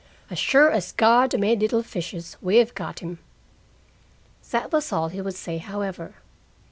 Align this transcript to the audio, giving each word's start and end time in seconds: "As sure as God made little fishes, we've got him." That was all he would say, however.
"As 0.31 0.39
sure 0.39 0.71
as 0.71 0.93
God 0.93 1.37
made 1.39 1.59
little 1.61 1.83
fishes, 1.83 2.35
we've 2.41 2.73
got 2.73 3.01
him." 3.01 3.19
That 4.49 4.71
was 4.71 4.91
all 4.91 5.09
he 5.09 5.21
would 5.21 5.35
say, 5.35 5.59
however. 5.59 6.15